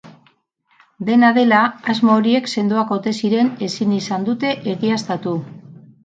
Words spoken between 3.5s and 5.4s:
ezin izan dute egiaztatu.